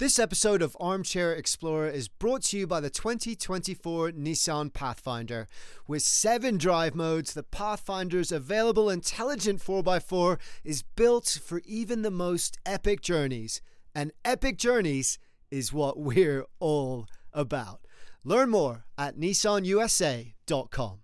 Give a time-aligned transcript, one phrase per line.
[0.00, 5.46] This episode of Armchair Explorer is brought to you by the 2024 Nissan Pathfinder.
[5.86, 12.56] With seven drive modes, the Pathfinder's available intelligent 4x4 is built for even the most
[12.64, 13.60] epic journeys.
[13.94, 15.18] And epic journeys
[15.50, 17.82] is what we're all about.
[18.24, 21.00] Learn more at nissanusa.com.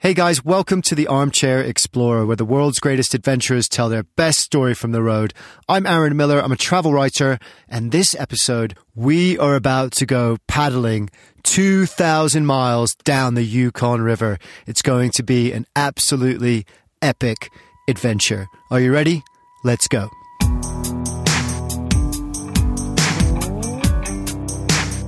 [0.00, 4.38] Hey guys, welcome to the Armchair Explorer, where the world's greatest adventurers tell their best
[4.38, 5.34] story from the road.
[5.68, 10.36] I'm Aaron Miller, I'm a travel writer, and this episode, we are about to go
[10.46, 11.10] paddling
[11.42, 14.38] 2,000 miles down the Yukon River.
[14.68, 16.64] It's going to be an absolutely
[17.02, 17.50] epic
[17.88, 18.46] adventure.
[18.70, 19.24] Are you ready?
[19.64, 20.08] Let's go.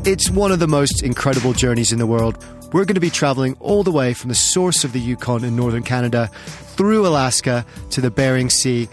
[0.04, 2.44] It's one of the most incredible journeys in the world.
[2.72, 5.56] We're going to be traveling all the way from the source of the Yukon in
[5.56, 6.30] northern Canada
[6.76, 8.88] through Alaska to the Bering Sea,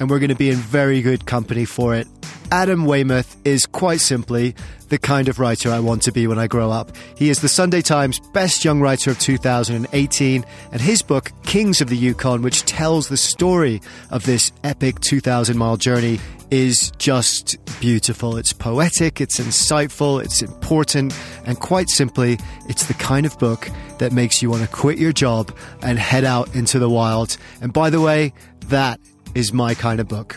[0.00, 2.08] and we're going to be in very good company for it.
[2.50, 4.56] Adam Weymouth is quite simply
[4.88, 6.90] the kind of writer I want to be when I grow up.
[7.16, 11.88] He is the Sunday Times Best Young Writer of 2018, and his book, Kings of
[11.88, 16.18] the Yukon, which tells the story of this epic 2,000 mile journey,
[16.50, 18.36] is just beautiful.
[18.36, 24.12] It's poetic, it's insightful, it's important, and quite simply, it's the kind of book that
[24.12, 27.36] makes you want to quit your job and head out into the wild.
[27.60, 28.32] And by the way,
[28.66, 29.00] that
[29.34, 30.36] is my kind of book.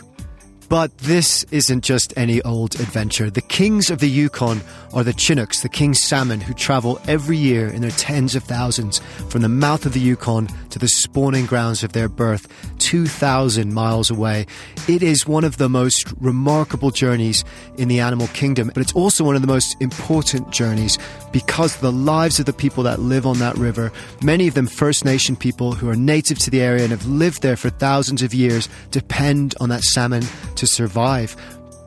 [0.74, 3.30] But this isn't just any old adventure.
[3.30, 4.60] The kings of the Yukon
[4.92, 9.00] are the Chinooks, the king salmon, who travel every year in their tens of thousands
[9.28, 12.48] from the mouth of the Yukon to the spawning grounds of their birth,
[12.80, 14.46] 2,000 miles away.
[14.88, 17.44] It is one of the most remarkable journeys
[17.78, 20.98] in the animal kingdom, but it's also one of the most important journeys
[21.30, 25.04] because the lives of the people that live on that river, many of them First
[25.04, 28.34] Nation people who are native to the area and have lived there for thousands of
[28.34, 30.22] years, depend on that salmon
[30.54, 31.36] to survive.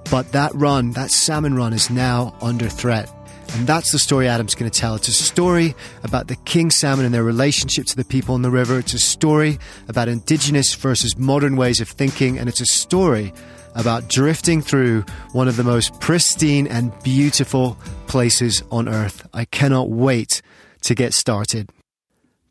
[0.10, 3.12] But that run, that salmon run, is now under threat.
[3.54, 4.96] And that's the story Adam's going to tell.
[4.96, 8.52] It's a story about the king salmon and their relationship to the people in the
[8.52, 8.80] river.
[8.80, 9.58] It's a story
[9.88, 12.38] about indigenous versus modern ways of thinking.
[12.38, 13.34] And it's a story
[13.76, 15.02] about drifting through
[15.32, 19.28] one of the most pristine and beautiful places on earth.
[19.34, 20.42] I cannot wait
[20.82, 21.70] to get started.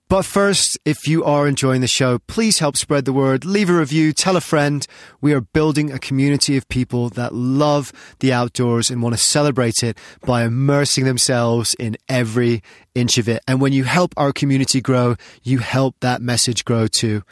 [0.09, 3.44] But first, if you are enjoying the show, please help spread the word.
[3.44, 4.87] Leave a review, tell a friend.
[5.21, 9.83] We are building a community of people that love the outdoors and want to celebrate
[9.83, 12.62] it by immersing themselves in every
[12.94, 13.43] inch of it.
[13.49, 17.25] And when you help our community grow, you help that message grow too.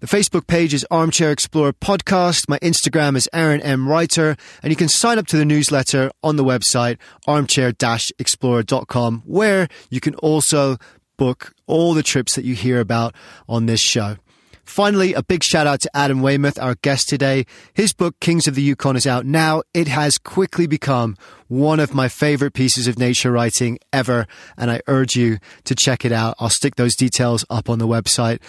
[0.00, 2.48] The Facebook page is Armchair Explorer Podcast.
[2.50, 3.88] My Instagram is Aaron M.
[3.88, 4.36] Writer.
[4.62, 10.14] And you can sign up to the newsletter on the website, armchair-explorer.com, where you can
[10.16, 10.78] also
[11.20, 13.14] book all the trips that you hear about
[13.46, 14.16] on this show.
[14.64, 17.44] Finally, a big shout out to Adam Weymouth, our guest today.
[17.74, 19.62] His book, Kings of the Yukon, is out now.
[19.74, 24.26] It has quickly become one of my favorite pieces of nature writing ever,
[24.56, 26.36] and I urge you to check it out.
[26.40, 28.40] I'll stick those details up on the website.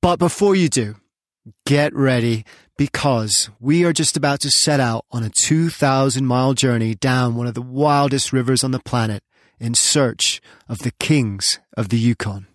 [0.00, 0.94] But before you do,
[1.66, 2.44] get ready
[2.76, 7.48] because we are just about to set out on a 2,000 mile journey down one
[7.48, 9.24] of the wildest rivers on the planet
[9.62, 12.48] in search of the kings of the Yukon.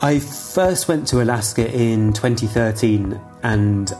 [0.00, 3.92] I first went to Alaska in 2013 and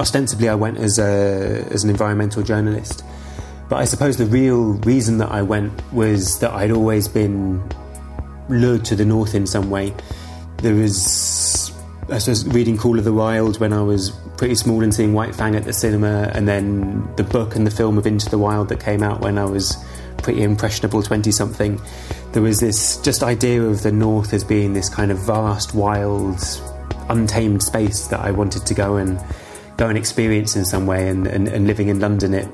[0.00, 3.04] ostensibly I went as, a, as an environmental journalist.
[3.68, 7.62] But I suppose the real reason that I went was that I'd always been
[8.48, 9.94] lured to the north in some way.
[10.58, 11.72] There was,
[12.10, 15.36] I suppose, reading Call of the Wild when I was pretty small and seeing White
[15.36, 18.70] Fang at the cinema, and then the book and the film of Into the Wild
[18.70, 19.76] that came out when I was
[20.20, 21.80] pretty impressionable 20 something,
[22.32, 26.40] there was this just idea of the North as being this kind of vast, wild,
[27.08, 29.22] untamed space that I wanted to go and
[29.76, 31.08] go and experience in some way.
[31.08, 32.48] And, and, and living in London, it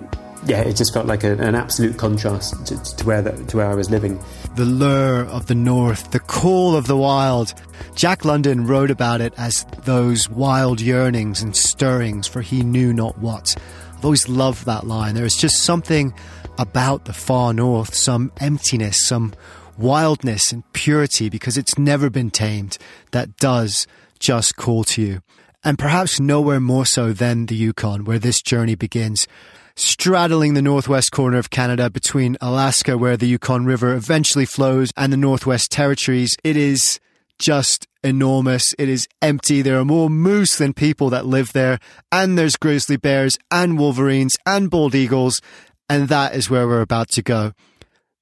[0.47, 3.69] yeah, it just felt like a, an absolute contrast to, to where the, to where
[3.69, 4.21] I was living.
[4.55, 7.53] The lure of the North, the call of the wild.
[7.95, 13.19] Jack London wrote about it as those wild yearnings and stirrings for he knew not
[13.19, 13.57] what.
[13.97, 15.15] I've always loved that line.
[15.15, 16.15] There is just something
[16.59, 19.35] about the far north, some emptiness, some
[19.79, 22.79] wildness and purity because it's never been tamed
[23.11, 23.87] that does
[24.19, 25.21] just call to you.
[25.65, 29.27] And perhaps nowhere more so than the Yukon, where this journey begins.
[29.75, 35.13] Straddling the northwest corner of Canada between Alaska, where the Yukon River eventually flows, and
[35.13, 36.99] the Northwest Territories, it is
[37.39, 38.75] just enormous.
[38.79, 39.63] It is empty.
[39.63, 41.79] There are more moose than people that live there.
[42.11, 45.41] And there's grizzly bears and wolverines and bald eagles.
[45.89, 47.53] And that is where we're about to go.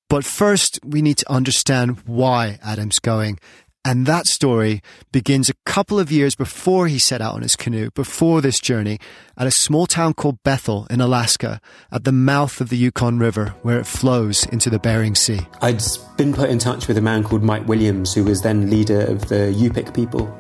[0.09, 3.39] But first, we need to understand why Adam's going.
[3.87, 4.81] And that story
[5.13, 8.99] begins a couple of years before he set out on his canoe, before this journey,
[9.37, 11.61] at a small town called Bethel in Alaska,
[11.93, 15.41] at the mouth of the Yukon River, where it flows into the Bering Sea.
[15.61, 15.83] I'd
[16.17, 19.29] been put in touch with a man called Mike Williams, who was then leader of
[19.29, 20.35] the Yupik people.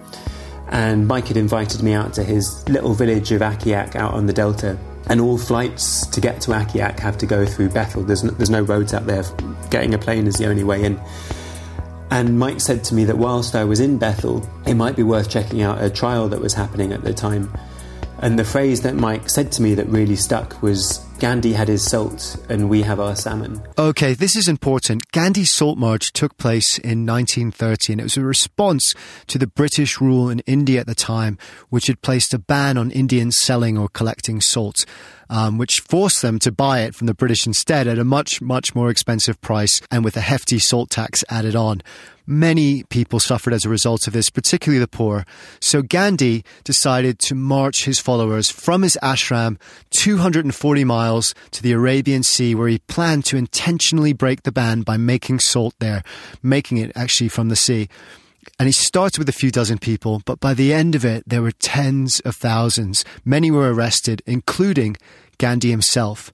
[0.75, 4.33] And Mike had invited me out to his little village of Akiak out on the
[4.33, 4.77] Delta.
[5.07, 8.03] And all flights to get to Akiak have to go through Bethel.
[8.03, 9.23] There's no, there's no roads out there.
[9.71, 11.01] Getting a plane is the only way in.
[12.11, 15.31] And Mike said to me that whilst I was in Bethel, it might be worth
[15.31, 17.57] checking out a trial that was happening at the time.
[18.19, 21.85] And the phrase that Mike said to me that really stuck was Gandhi had his
[21.85, 23.63] salt and we have our salmon.
[23.79, 25.11] Okay, this is important.
[25.13, 28.95] Gandhi's salt march took place in 1930 and it was a response
[29.29, 31.39] to the British rule in India at the time,
[31.71, 34.85] which had placed a ban on Indians selling or collecting salt.
[35.31, 38.75] Um, which forced them to buy it from the British instead at a much, much
[38.75, 41.81] more expensive price and with a hefty salt tax added on.
[42.27, 45.27] Many people suffered as a result of this, particularly the poor.
[45.61, 49.59] So Gandhi decided to march his followers from his ashram
[49.91, 54.97] 240 miles to the Arabian Sea, where he planned to intentionally break the ban by
[54.97, 56.03] making salt there,
[56.43, 57.89] making it actually from the sea.
[58.59, 61.43] And he started with a few dozen people, but by the end of it, there
[61.43, 63.05] were tens of thousands.
[63.25, 64.97] Many were arrested, including
[65.39, 66.33] Gandhi himself.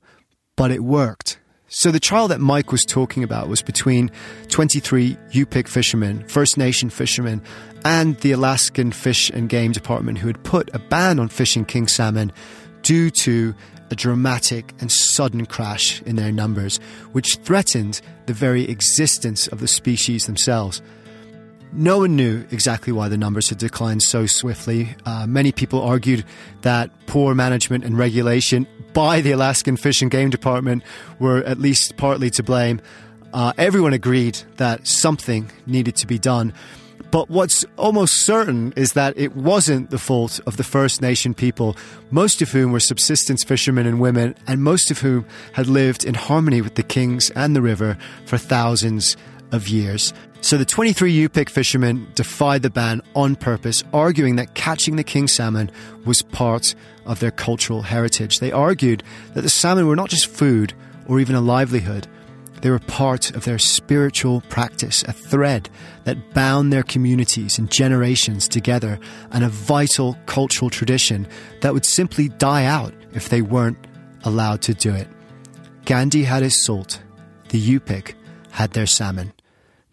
[0.56, 1.38] But it worked.
[1.72, 4.10] So the trial that Mike was talking about was between
[4.48, 7.40] 23 Yupik fishermen, First Nation fishermen,
[7.84, 11.86] and the Alaskan Fish and Game Department who had put a ban on fishing king
[11.86, 12.32] salmon
[12.82, 13.54] due to
[13.92, 16.78] a dramatic and sudden crash in their numbers,
[17.12, 20.82] which threatened the very existence of the species themselves.
[21.72, 24.96] No one knew exactly why the numbers had declined so swiftly.
[25.06, 26.24] Uh, many people argued
[26.62, 30.82] that poor management and regulation by the Alaskan Fish and Game Department
[31.18, 32.80] were at least partly to blame.
[33.32, 36.52] Uh, everyone agreed that something needed to be done.
[37.10, 41.76] But what's almost certain is that it wasn't the fault of the First Nation people,
[42.10, 46.14] most of whom were subsistence fishermen and women, and most of whom had lived in
[46.14, 49.16] harmony with the kings and the river for thousands
[49.52, 50.12] of years.
[50.40, 55.28] So the 23 Yupik fishermen defied the ban on purpose, arguing that catching the king
[55.28, 55.70] salmon
[56.04, 56.74] was part
[57.04, 58.38] of their cultural heritage.
[58.38, 59.02] They argued
[59.34, 60.72] that the salmon were not just food
[61.06, 62.06] or even a livelihood,
[62.60, 65.70] they were part of their spiritual practice, a thread
[66.04, 68.98] that bound their communities and generations together,
[69.30, 71.26] and a vital cultural tradition
[71.62, 73.86] that would simply die out if they weren't
[74.24, 75.08] allowed to do it.
[75.86, 77.00] Gandhi had his salt,
[77.48, 78.14] the Yupik
[78.50, 79.32] had their salmon.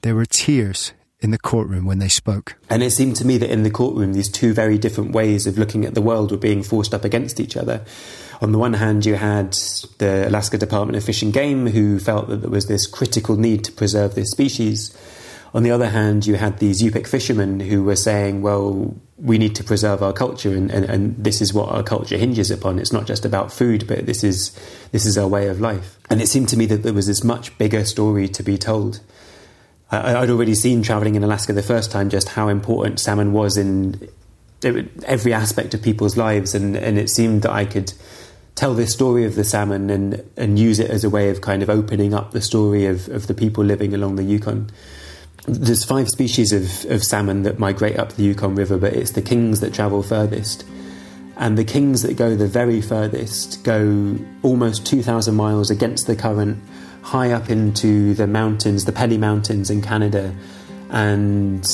[0.02, 2.56] There were tears in the courtroom when they spoke.
[2.70, 5.58] And it seemed to me that in the courtroom, these two very different ways of
[5.58, 7.84] looking at the world were being forced up against each other.
[8.40, 9.54] On the one hand, you had
[9.98, 13.64] the Alaska Department of Fish and Game, who felt that there was this critical need
[13.64, 14.96] to preserve this species.
[15.56, 19.56] On the other hand, you had these Yupik fishermen who were saying, well, we need
[19.56, 22.78] to preserve our culture, and, and, and, this is what our culture hinges upon.
[22.78, 24.56] It's not just about food, but this is,
[24.92, 25.98] this is our way of life.
[26.12, 29.00] And it seemed to me that there was this much bigger story to be told.
[29.90, 34.10] I'd already seen traveling in Alaska the first time just how important salmon was in
[34.64, 37.94] every aspect of people's lives, and, and it seemed that I could
[38.56, 41.62] tell this story of the salmon and, and use it as a way of kind
[41.62, 44.70] of opening up the story of, of the people living along the Yukon.
[45.46, 49.22] There's five species of, of salmon that migrate up the Yukon River, but it's the
[49.22, 50.66] kings that travel furthest.
[51.38, 56.62] And the kings that go the very furthest go almost 2,000 miles against the current
[57.08, 60.36] high up into the mountains, the Pelly Mountains in Canada,
[60.90, 61.66] and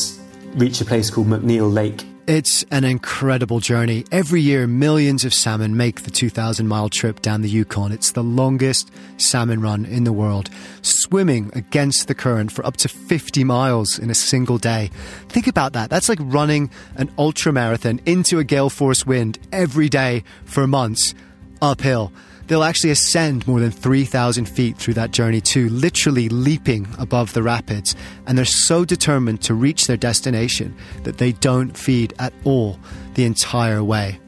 [0.54, 2.06] reach a place called McNeil Lake.
[2.28, 4.06] It's an incredible journey.
[4.12, 7.92] Every year, millions of salmon make the 2,000 mile trip down the Yukon.
[7.92, 10.52] It's the longest salmon run in the world,
[10.84, 14.92] swimming against the current for up to 50 miles in a single day.
[15.30, 15.90] Think about that.
[15.90, 21.16] That's like running an ultra marathon into a gale force wind every day for months
[21.60, 22.14] uphill.
[22.54, 27.42] They'll actually ascend more than 3,000 feet through that journey too, literally leaping above the
[27.42, 27.96] rapids.
[28.28, 32.80] And they're so determined to reach their destination that they don't feed at all
[33.16, 34.20] the entire way.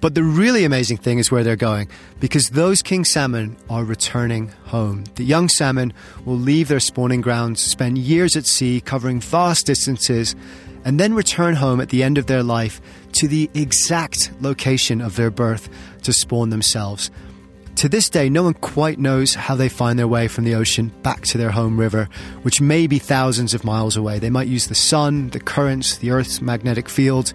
[0.00, 4.48] But the really amazing thing is where they're going, because those king salmon are returning
[4.64, 5.04] home.
[5.14, 5.92] The young salmon
[6.24, 10.34] will leave their spawning grounds, spend years at sea, covering vast distances,
[10.84, 12.80] and then return home at the end of their life
[13.12, 15.68] to the exact location of their birth
[16.02, 17.12] to spawn themselves.
[17.78, 20.92] To this day, no one quite knows how they find their way from the ocean
[21.04, 22.08] back to their home river,
[22.42, 24.18] which may be thousands of miles away.
[24.18, 27.32] They might use the sun, the currents, the Earth's magnetic field.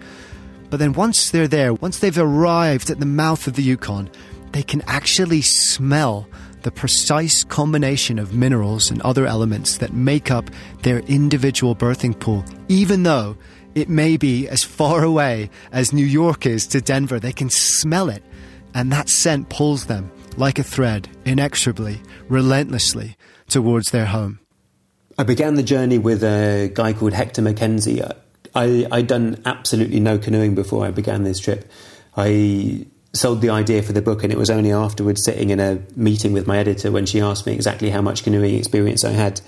[0.68, 4.10] But then once they're there, once they've arrived at the mouth of the Yukon,
[4.52, 6.28] they can actually smell
[6.60, 10.50] the precise combination of minerals and other elements that make up
[10.82, 13.34] their individual birthing pool, even though
[13.74, 17.18] it may be as far away as New York is to Denver.
[17.18, 18.22] They can smell it,
[18.74, 23.16] and that scent pulls them like a thread, inexorably, relentlessly,
[23.48, 24.40] towards their home.
[25.16, 28.02] I began the journey with a guy called Hector Mackenzie.
[28.54, 31.70] I, I'd done absolutely no canoeing before I began this trip.
[32.16, 35.80] I sold the idea for the book, and it was only afterwards, sitting in a
[35.94, 39.40] meeting with my editor, when she asked me exactly how much canoeing experience I had.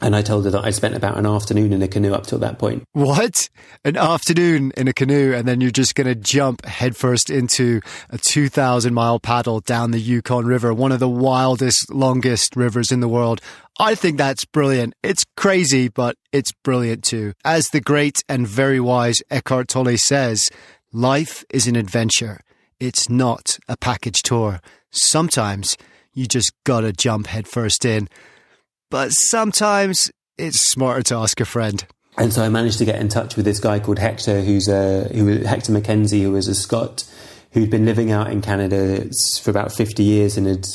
[0.00, 2.38] And I told her that I spent about an afternoon in a canoe up till
[2.38, 2.84] that point.
[2.92, 3.50] What?
[3.84, 8.16] An afternoon in a canoe, and then you're just going to jump headfirst into a
[8.16, 13.08] 2,000 mile paddle down the Yukon River, one of the wildest, longest rivers in the
[13.08, 13.40] world.
[13.78, 14.94] I think that's brilliant.
[15.02, 17.34] It's crazy, but it's brilliant too.
[17.44, 20.48] As the great and very wise Eckhart Tolle says,
[20.92, 22.40] life is an adventure.
[22.78, 24.60] It's not a package tour.
[24.90, 25.76] Sometimes
[26.12, 28.08] you just gotta jump headfirst in
[28.90, 31.86] but sometimes it's smarter to ask a friend.
[32.18, 35.04] And so I managed to get in touch with this guy called Hector, who's a
[35.14, 37.04] who was Hector Mackenzie, who was a Scot
[37.52, 39.08] who'd been living out in Canada
[39.42, 40.66] for about fifty years and had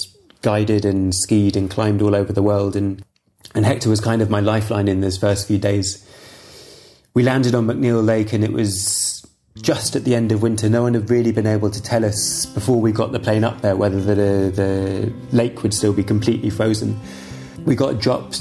[0.41, 2.75] guided and skied and climbed all over the world.
[2.75, 3.03] And
[3.53, 6.01] and Hector was kind of my lifeline in those first few days.
[7.13, 9.25] We landed on McNeil Lake, and it was
[9.62, 10.69] just at the end of winter.
[10.69, 13.62] No one had really been able to tell us before we got the plane up
[13.62, 17.00] there whether the the lake would still be completely frozen
[17.65, 18.39] we got dropped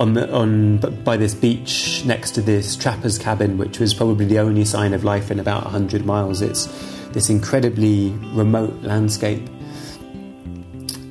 [0.00, 4.38] on the, on by this beach next to this trapper's cabin, which was probably the
[4.38, 6.42] only sign of life in about 100 miles.
[6.42, 6.66] It's
[7.12, 9.48] this incredibly remote landscape.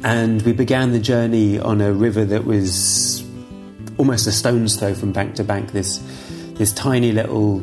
[0.04, 3.26] And we began the journey on a river that was
[3.98, 5.72] almost a stone's throw from bank to bank.
[5.72, 5.98] This
[6.54, 7.60] this tiny little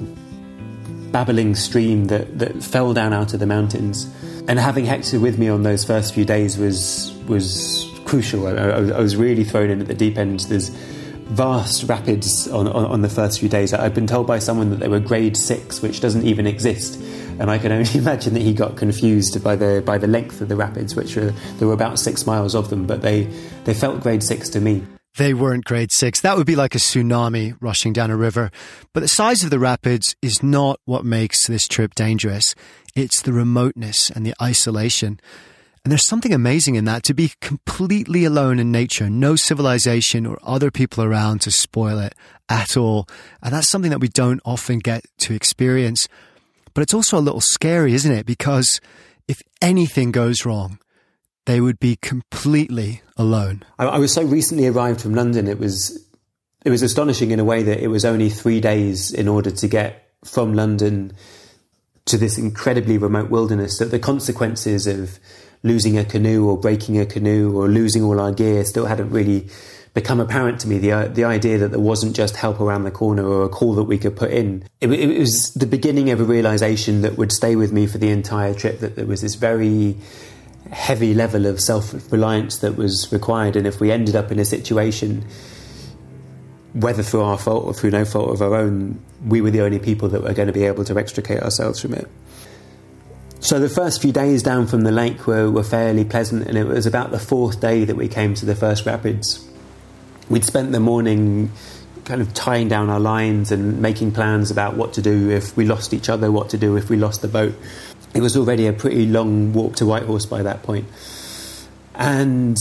[1.10, 4.04] babbling stream that, that fell down out of the mountains.
[4.46, 8.46] And having Hector with me on those first few days was was crucial.
[8.46, 10.38] I, I, I, was really thrown in at the deep end.
[10.40, 13.74] There's vast rapids on, on, on, the first few days.
[13.74, 16.94] I've been told by someone that they were grade six, which doesn't even exist.
[17.40, 20.48] And I can only imagine that he got confused by the by the length of
[20.48, 23.24] the rapids, which were there were about six miles of them, but they
[23.64, 24.86] they felt grade six to me.
[25.16, 26.20] They weren't grade six.
[26.20, 28.52] That would be like a tsunami rushing down a river.
[28.92, 32.54] But the size of the rapids is not what makes this trip dangerous.
[32.94, 35.18] It's the remoteness and the isolation.
[35.84, 40.38] And there's something amazing in that to be completely alone in nature, no civilization or
[40.42, 42.14] other people around to spoil it
[42.48, 43.06] at all.
[43.42, 46.08] And that's something that we don't often get to experience.
[46.72, 48.24] But it's also a little scary, isn't it?
[48.24, 48.80] Because
[49.28, 50.78] if anything goes wrong,
[51.44, 53.62] they would be completely alone.
[53.78, 55.46] I, I was so recently arrived from London.
[55.46, 56.02] It was
[56.64, 59.68] it was astonishing in a way that it was only three days in order to
[59.68, 61.12] get from London
[62.06, 63.78] to this incredibly remote wilderness.
[63.78, 65.18] That the consequences of
[65.64, 69.48] losing a canoe or breaking a canoe or losing all our gear still hadn't really
[69.94, 70.78] become apparent to me.
[70.78, 73.74] The uh, the idea that there wasn't just help around the corner or a call
[73.74, 74.64] that we could put in.
[74.80, 78.10] It, it was the beginning of a realization that would stay with me for the
[78.10, 78.80] entire trip.
[78.80, 79.96] That there was this very
[80.70, 84.44] heavy level of self reliance that was required, and if we ended up in a
[84.44, 85.24] situation.
[86.74, 89.78] Whether through our fault or through no fault of our own, we were the only
[89.78, 92.10] people that were going to be able to extricate ourselves from it.
[93.44, 96.64] So the first few days down from the lake were, were fairly pleasant, and it
[96.64, 99.46] was about the fourth day that we came to the first rapids.
[100.30, 101.52] We'd spent the morning
[102.06, 105.66] kind of tying down our lines and making plans about what to do if we
[105.66, 107.54] lost each other, what to do if we lost the boat.
[108.14, 110.86] It was already a pretty long walk to Whitehorse by that point.
[111.94, 112.56] And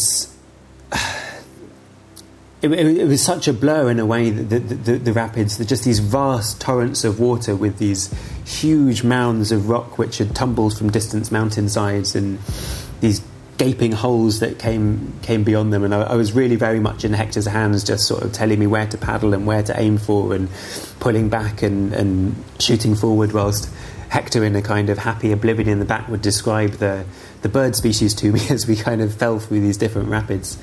[2.63, 5.83] it, it, it, was such a blur in a way the, the, the, rapids just
[5.83, 8.13] these vast torrents of water with these
[8.45, 12.39] huge mounds of rock which had tumbled from distant mountainsides and
[13.01, 13.21] these
[13.57, 15.83] gaping holes that came came beyond them.
[15.83, 18.65] And I, I, was really very much in Hector's hands just sort of telling me
[18.65, 20.49] where to paddle and where to aim for and
[20.99, 23.69] pulling back and, and shooting forward whilst
[24.09, 27.05] Hector in a kind of happy oblivion in the back would describe the
[27.41, 30.57] the bird species to me as we kind of fell through these different rapids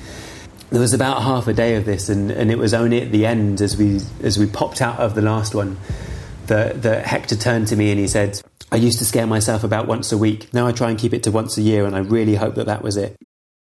[0.71, 3.25] there was about half a day of this, and, and it was only at the
[3.25, 5.77] end, as we as we popped out of the last one,
[6.47, 9.85] that, that Hector turned to me and he said, "I used to scare myself about
[9.85, 10.53] once a week.
[10.53, 12.67] Now I try and keep it to once a year, and I really hope that
[12.67, 13.17] that was it."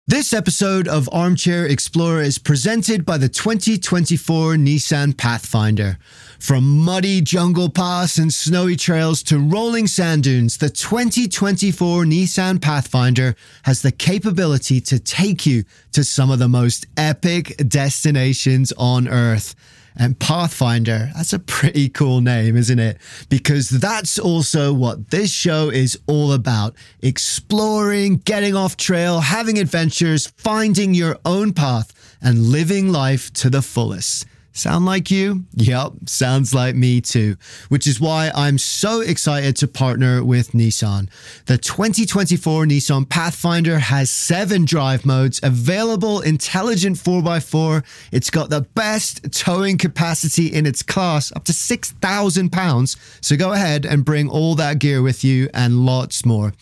[0.06, 5.98] This episode of Armchair Explorer is presented by the 2024 Nissan Pathfinder.
[6.44, 13.38] From muddy jungle paths and snowy trails to rolling sand dunes, the 2024 Nissan Pathfinder
[13.64, 19.56] has the capability to take you to some of the most epic destinations on earth.
[19.96, 22.98] And Pathfinder, that's a pretty cool name, isn't it?
[23.30, 30.28] Because that's also what this show is all about exploring, getting off trail, having adventures,
[30.36, 34.26] finding your own path, and living life to the fullest.
[34.56, 35.46] Sound like you?
[35.56, 37.38] Yep, sounds like me too.
[37.70, 41.10] Which is why I'm so excited to partner with Nissan.
[41.48, 47.84] The 2024 Nissan Pathfinder has seven drive modes, available intelligent 4x4.
[48.12, 52.96] It's got the best towing capacity in its class, up to 6,000 pounds.
[53.22, 56.54] So go ahead and bring all that gear with you and lots more.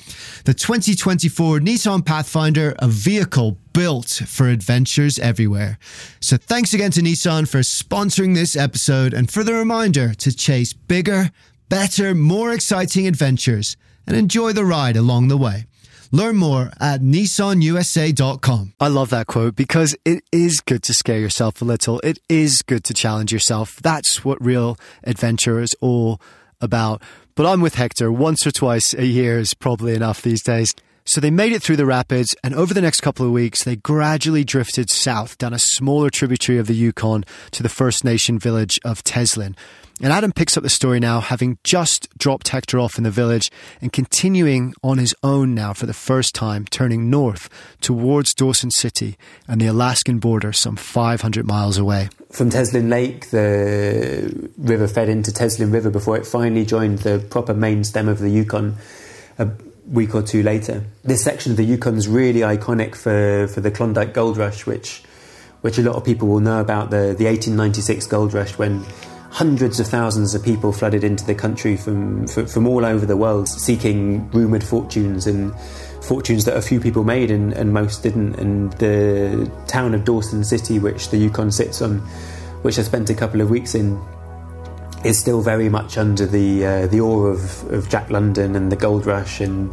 [0.45, 5.77] The 2024 Nissan Pathfinder, a vehicle built for adventures everywhere.
[6.19, 10.73] So thanks again to Nissan for sponsoring this episode and for the reminder to chase
[10.73, 11.31] bigger,
[11.69, 15.65] better, more exciting adventures and enjoy the ride along the way.
[16.13, 18.73] Learn more at nissanusa.com.
[18.81, 22.01] I love that quote because it is good to scare yourself a little.
[22.01, 23.77] It is good to challenge yourself.
[23.81, 26.19] That's what real adventure is all
[26.59, 27.01] about.
[27.35, 30.75] But I'm with Hector once or twice a year is probably enough these days.
[31.03, 33.75] So they made it through the rapids, and over the next couple of weeks, they
[33.75, 38.79] gradually drifted south down a smaller tributary of the Yukon to the First Nation village
[38.85, 39.55] of Teslin.
[40.03, 43.51] And Adam picks up the story now, having just dropped Hector off in the village
[43.81, 47.49] and continuing on his own now for the first time, turning north
[47.81, 49.17] towards Dawson City
[49.47, 52.09] and the Alaskan border some 500 miles away.
[52.31, 57.53] From Teslin Lake, the river fed into Teslin River before it finally joined the proper
[57.53, 58.77] main stem of the Yukon
[59.91, 60.83] week or two later.
[61.03, 65.03] This section of the Yukon is really iconic for, for the Klondike Gold Rush, which
[65.61, 68.83] which a lot of people will know about the, the 1896 gold rush when
[69.29, 73.15] hundreds of thousands of people flooded into the country from, from, from all over the
[73.15, 75.57] world seeking rumoured fortunes and
[76.01, 78.35] fortunes that a few people made and, and most didn't.
[78.35, 81.99] And the town of Dawson City, which the Yukon sits on,
[82.63, 84.01] which I spent a couple of weeks in,
[85.03, 88.75] is still very much under the uh, the awe of, of Jack London and the
[88.75, 89.69] Gold Rush, and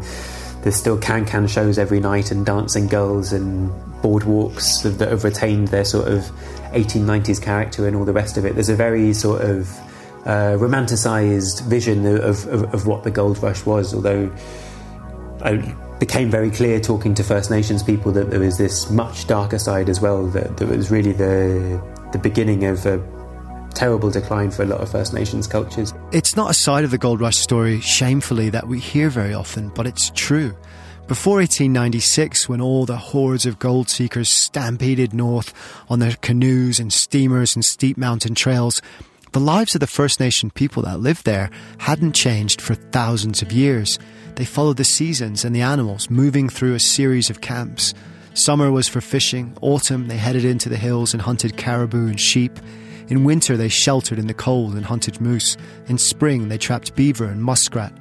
[0.62, 3.70] there's still can can shows every night and dancing girls and
[4.02, 6.22] boardwalks that have retained their sort of
[6.72, 8.54] 1890s character and all the rest of it.
[8.54, 9.68] There's a very sort of
[10.24, 14.30] uh, romanticized vision of, of, of, what the Gold Rush was, although
[15.42, 19.58] I, became very clear talking to First Nations people that there was this much darker
[19.58, 21.82] side as well, that, that was really the,
[22.12, 22.98] the beginning of a
[23.78, 25.94] terrible decline for a lot of First Nations cultures.
[26.10, 29.68] It's not a side of the gold rush story, shamefully, that we hear very often,
[29.68, 30.56] but it's true.
[31.06, 35.54] Before 1896, when all the hordes of gold seekers stampeded north
[35.88, 38.82] on their canoes and steamers and steep mountain trails,
[39.32, 43.52] the lives of the First Nation people that lived there hadn't changed for thousands of
[43.52, 43.96] years.
[44.34, 47.94] They followed the seasons and the animals, moving through a series of camps.
[48.34, 52.58] Summer was for fishing, autumn, they headed into the hills and hunted caribou and sheep.
[53.08, 55.56] In winter, they sheltered in the cold and hunted moose.
[55.86, 57.92] In spring, they trapped beaver and muskrat.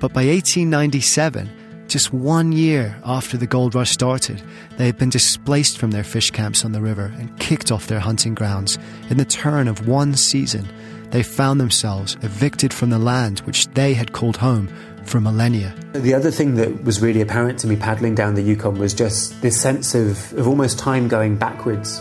[0.00, 1.48] But by 1897,
[1.86, 4.42] just one year after the gold rush started,
[4.76, 8.00] they had been displaced from their fish camps on the river and kicked off their
[8.00, 8.76] hunting grounds.
[9.08, 10.68] In the turn of one season,
[11.10, 14.68] they found themselves evicted from the land which they had called home
[15.04, 15.72] for millennia.
[15.92, 19.40] The other thing that was really apparent to me paddling down the Yukon was just
[19.42, 22.00] this sense of, of almost time going backwards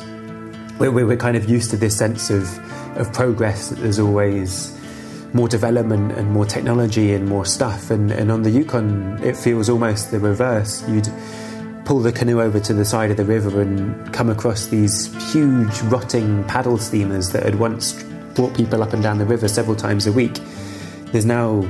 [0.92, 2.58] we're, we're kind of used to this sense of,
[2.98, 4.78] of progress that there's always
[5.34, 7.90] more development and more technology and more stuff.
[7.90, 10.88] And, and on the Yukon, it feels almost the reverse.
[10.88, 11.10] You'd
[11.86, 15.82] pull the canoe over to the side of the river and come across these huge
[15.84, 18.02] rotting paddle steamers that had once
[18.36, 20.40] brought people up and down the river several times a week.
[21.08, 21.62] There's now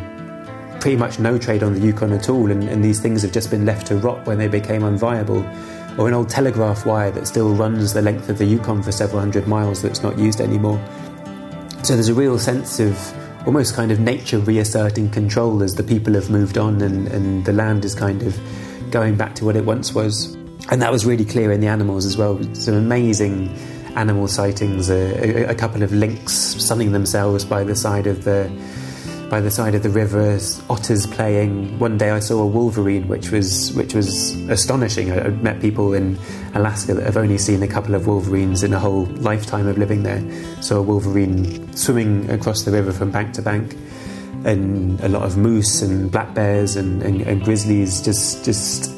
[0.80, 3.50] pretty much no trade on the Yukon at all, and, and these things have just
[3.50, 5.44] been left to rot when they became unviable
[5.98, 9.20] or an old telegraph wire that still runs the length of the Yukon for several
[9.20, 10.80] hundred miles that's not used anymore.
[11.84, 12.98] So there's a real sense of
[13.46, 17.54] almost kind of nature reasserting control as the people have moved on and, and the
[17.54, 18.40] land is kind of
[18.90, 20.34] going back to what it once was.
[20.72, 22.42] And that was really clear in the animals as well.
[22.54, 23.50] Some amazing
[23.96, 28.50] animal sightings, a, a, a couple of lynx sunning themselves by the side of the
[29.34, 30.38] by the side of the river,
[30.70, 31.80] otters playing.
[31.80, 35.12] One day I saw a wolverine, which was which was astonishing.
[35.12, 36.20] I, met people in
[36.54, 40.04] Alaska that have only seen a couple of wolverines in a whole lifetime of living
[40.04, 40.22] there.
[40.62, 43.76] So a wolverine swimming across the river from bank to bank,
[44.46, 48.04] and a lot of moose and black bears and, and, and grizzlies.
[48.04, 48.92] Just just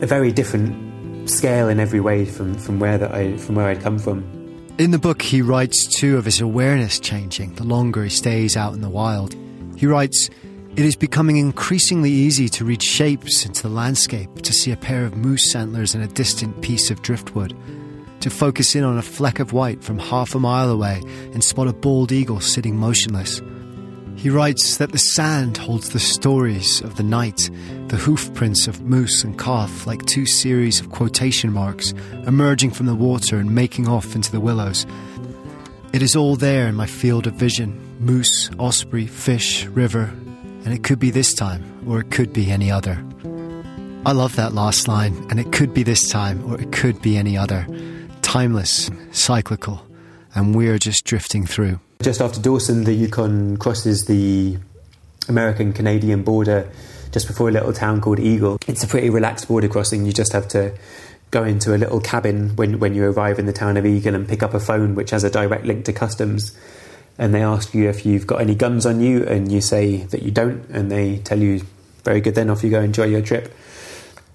[0.00, 3.82] a very different scale in every way from, from where that I from where I'd
[3.82, 4.43] come from.
[4.76, 8.74] In the book, he writes too of his awareness changing the longer he stays out
[8.74, 9.36] in the wild.
[9.76, 10.28] He writes,
[10.74, 15.04] It is becoming increasingly easy to read shapes into the landscape, to see a pair
[15.04, 17.56] of moose antlers in a distant piece of driftwood,
[18.18, 21.00] to focus in on a fleck of white from half a mile away
[21.32, 23.40] and spot a bald eagle sitting motionless.
[24.24, 27.50] He writes that the sand holds the stories of the night,
[27.88, 31.92] the hoof prints of moose and calf like two series of quotation marks
[32.26, 34.86] emerging from the water and making off into the willows.
[35.92, 40.04] It is all there in my field of vision moose, osprey, fish, river,
[40.64, 43.04] and it could be this time or it could be any other.
[44.06, 47.18] I love that last line, and it could be this time or it could be
[47.18, 47.66] any other.
[48.22, 49.86] Timeless, cyclical,
[50.34, 51.78] and we're just drifting through.
[52.04, 54.58] Just after Dawson, the Yukon crosses the
[55.26, 56.70] American Canadian border
[57.12, 58.58] just before a little town called Eagle.
[58.66, 60.04] It's a pretty relaxed border crossing.
[60.04, 60.74] You just have to
[61.30, 64.28] go into a little cabin when, when you arrive in the town of Eagle and
[64.28, 66.54] pick up a phone which has a direct link to customs.
[67.16, 70.22] And they ask you if you've got any guns on you, and you say that
[70.22, 71.62] you don't, and they tell you,
[72.02, 73.50] very good, then off you go, enjoy your trip.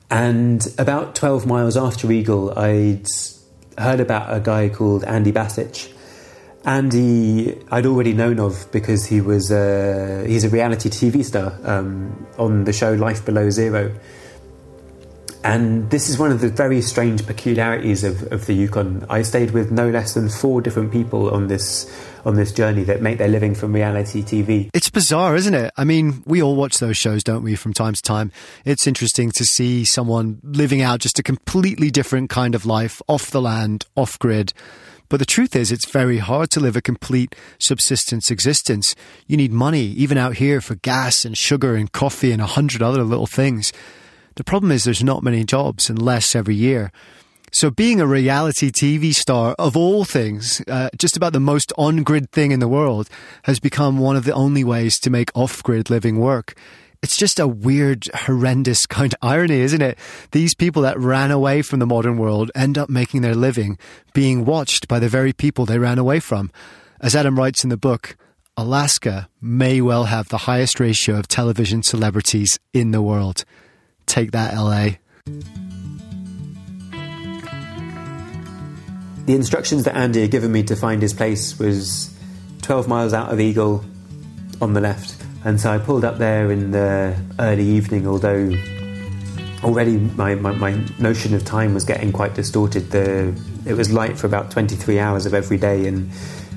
[0.10, 3.05] And about 12 miles after Eagle, I'd
[3.77, 5.93] heard about a guy called Andy Bassich.
[6.65, 12.27] Andy, I'd already known of because he was a, he's a reality TV star um,
[12.37, 13.93] on the show Life Below Zero.
[15.41, 19.05] And this is one of the very strange peculiarities of, of the Yukon.
[19.09, 21.89] I stayed with no less than four different people on this
[22.25, 24.69] on this journey that make their living from reality TV.
[24.73, 25.71] It's bizarre, isn't it?
[25.77, 28.33] I mean, we all watch those shows, don't we, from time to time?
[28.65, 33.31] It's interesting to see someone living out just a completely different kind of life, off
[33.31, 34.51] the land, off grid.
[35.09, 38.95] But the truth is, it's very hard to live a complete subsistence existence.
[39.25, 42.83] You need money, even out here, for gas and sugar and coffee and a hundred
[42.83, 43.73] other little things.
[44.35, 46.91] The problem is there's not many jobs and less every year.
[47.51, 52.31] So being a reality TV star of all things, uh, just about the most on-grid
[52.31, 53.09] thing in the world,
[53.43, 56.55] has become one of the only ways to make off-grid living work.
[57.01, 59.97] It's just a weird, horrendous kind of irony, isn't it?
[60.31, 63.77] These people that ran away from the modern world end up making their living
[64.13, 66.51] being watched by the very people they ran away from.
[66.99, 68.17] As Adam writes in the book,
[68.57, 73.45] Alaska may well have the highest ratio of television celebrities in the world.
[74.05, 74.97] Take that, LA.
[79.25, 82.13] The instructions that Andy had given me to find his place was
[82.63, 83.85] 12 miles out of Eagle
[84.59, 85.15] on the left.
[85.45, 88.52] And so I pulled up there in the early evening, although
[89.63, 92.91] already my, my, my, notion of time was getting quite distorted.
[92.91, 93.34] The,
[93.65, 96.10] it was light for about 23 hours of every day, and,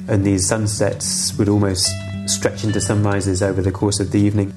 [0.09, 1.93] and these sunsets would almost
[2.27, 4.53] stretch into sunrises over the course of the evening.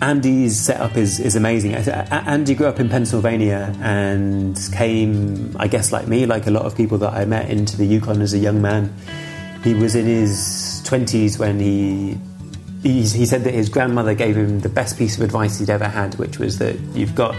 [0.00, 1.74] Andy's setup is, is amazing.
[1.74, 6.76] Andy grew up in Pennsylvania and came, I guess, like me, like a lot of
[6.76, 8.94] people that I met, into the Yukon as a young man.
[9.64, 12.16] He was in his 20s when he,
[12.82, 15.88] he, he said that his grandmother gave him the best piece of advice he'd ever
[15.88, 17.34] had, which was that you've got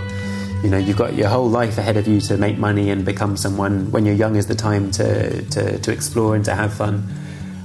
[0.63, 3.37] you know you've got your whole life ahead of you to make money and become
[3.37, 7.07] someone when you're young is the time to, to, to explore and to have fun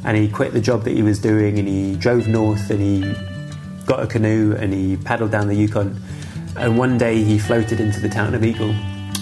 [0.05, 3.15] and he quit the job that he was doing and he drove north and he
[3.87, 6.01] got a canoe and he paddled down the Yukon.
[6.57, 8.71] And one day he floated into the town of Eagle.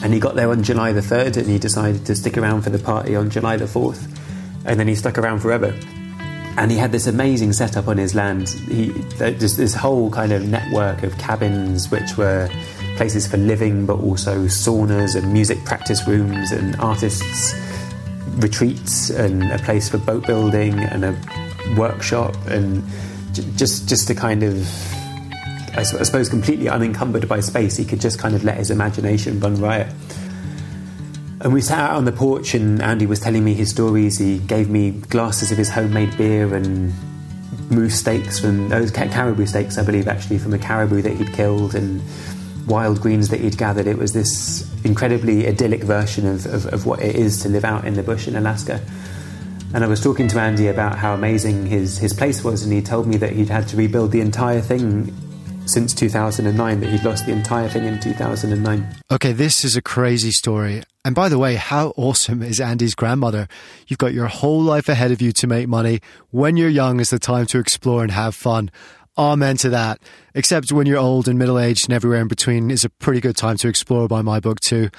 [0.02, 2.70] And he got there on July the 3rd and he decided to stick around for
[2.70, 4.08] the party on July the 4th.
[4.64, 5.72] And then he stuck around forever.
[6.58, 8.48] And he had this amazing setup on his land.
[8.48, 12.48] He, there's this whole kind of network of cabins which were
[12.96, 17.54] places for living, but also saunas and music practice rooms and artists'
[18.36, 21.16] retreats and a place for boat building and a
[21.76, 22.82] workshop and
[23.56, 24.68] just just to kind of
[25.74, 29.56] I suppose completely unencumbered by space, he could just kind of let his imagination run
[29.56, 29.88] riot.
[31.42, 34.16] And we sat out on the porch, and Andy was telling me his stories.
[34.16, 36.92] He gave me glasses of his homemade beer and
[37.68, 41.74] moose steaks from those caribou steaks, I believe, actually from a caribou that he'd killed,
[41.74, 42.00] and
[42.68, 43.88] wild greens that he'd gathered.
[43.88, 47.86] It was this incredibly idyllic version of, of, of what it is to live out
[47.86, 48.80] in the bush in Alaska.
[49.74, 52.82] And I was talking to Andy about how amazing his, his place was, and he
[52.82, 55.12] told me that he'd had to rebuild the entire thing
[55.66, 58.86] since 2009, that he'd lost the entire thing in 2009.
[59.10, 60.82] Okay, this is a crazy story.
[61.04, 63.48] And by the way, how awesome is Andy's grandmother?
[63.88, 66.00] You've got your whole life ahead of you to make money.
[66.30, 68.70] When you're young is the time to explore and have fun.
[69.18, 70.00] Amen to that.
[70.34, 73.36] Except when you're old and middle aged and everywhere in between is a pretty good
[73.36, 74.90] time to explore by my book too.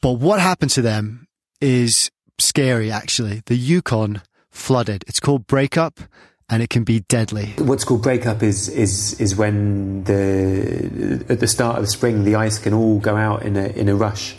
[0.00, 1.26] But what happened to them
[1.60, 3.42] is scary, actually.
[3.46, 5.04] The Yukon flooded.
[5.06, 6.00] It's called breakup
[6.50, 7.54] and it can be deadly.
[7.58, 12.58] What's called breakup is is is when the at the start of spring the ice
[12.58, 14.34] can all go out in a in a rush.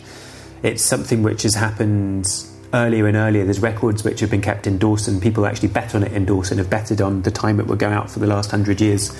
[0.62, 2.26] It's something which has happened
[2.74, 3.44] earlier and earlier.
[3.44, 5.20] There's records which have been kept in Dawson.
[5.20, 7.88] People actually bet on it in Dawson have betted on the time it would go
[7.88, 9.10] out for the last hundred years.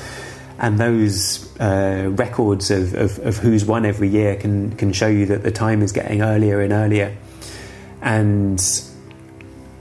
[0.59, 5.27] And those uh, records of, of, of who's won every year can, can show you
[5.27, 7.17] that the time is getting earlier and earlier
[8.01, 8.61] And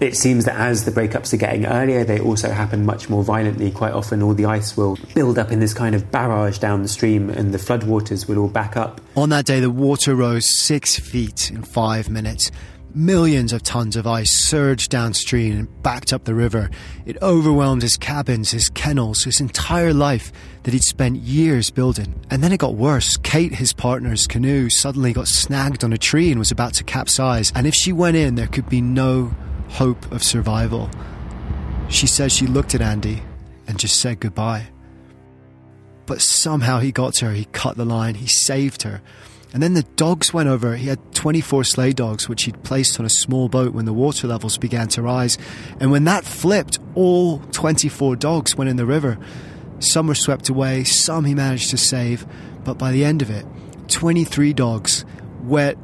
[0.02, 3.70] it seems that as the breakups are getting earlier, they also happen much more violently.
[3.70, 6.88] Quite often, all the ice will build up in this kind of barrage down the
[6.88, 9.00] stream, and the floodwaters will all back up.
[9.16, 12.50] On that day, the water rose six feet in five minutes.
[12.96, 16.70] Millions of tons of ice surged downstream and backed up the river.
[17.06, 20.32] It overwhelmed his cabins, his kennels, his entire life
[20.64, 22.20] that he'd spent years building.
[22.30, 23.16] And then it got worse.
[23.18, 27.54] Kate, his partner's canoe, suddenly got snagged on a tree and was about to capsize.
[27.56, 29.34] And if she went in, there could be no
[29.72, 30.90] hope of survival.
[31.90, 33.24] She says she looked at Andy
[33.68, 34.68] and just said goodbye.
[36.06, 39.02] But somehow he got to her, he cut the line, he saved her.
[39.54, 40.76] And then the dogs went over.
[40.76, 44.28] He had 24 sleigh dogs, which he'd placed on a small boat when the water
[44.28, 45.38] levels began to rise.
[45.80, 49.18] And when that flipped, all 24 dogs went in the river.
[49.80, 52.26] Some were swept away, some he managed to save.
[52.64, 53.46] But by the end of it,
[53.90, 55.04] 23 dogs,
[55.44, 55.78] wet,